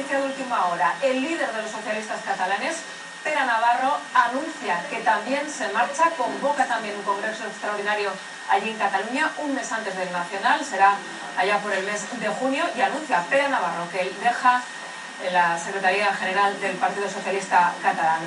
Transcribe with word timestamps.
noticia 0.00 0.18
de 0.18 0.26
última 0.26 0.66
hora. 0.66 0.94
El 1.02 1.20
líder 1.20 1.52
de 1.52 1.62
los 1.62 1.70
socialistas 1.70 2.20
catalanes, 2.24 2.76
Pere 3.22 3.44
Navarro, 3.44 3.98
anuncia 4.14 4.82
que 4.88 5.00
también 5.00 5.48
se 5.50 5.68
marcha, 5.74 6.08
convoca 6.16 6.64
también 6.64 6.96
un 6.96 7.02
congreso 7.02 7.44
extraordinario 7.44 8.10
allí 8.48 8.70
en 8.70 8.78
Cataluña, 8.78 9.30
un 9.38 9.54
mes 9.54 9.70
antes 9.70 9.94
del 9.94 10.10
Nacional, 10.10 10.64
será 10.64 10.94
allá 11.36 11.58
por 11.58 11.72
el 11.72 11.84
mes 11.84 12.00
de 12.18 12.28
junio, 12.28 12.64
y 12.74 12.80
anuncia 12.80 13.22
Pere 13.28 13.48
Navarro 13.50 13.90
que 13.92 14.10
deja 14.24 14.62
la 15.32 15.58
Secretaría 15.58 16.14
General 16.14 16.58
del 16.60 16.76
Partido 16.76 17.08
Socialista 17.08 17.74
Catalán. 17.82 18.18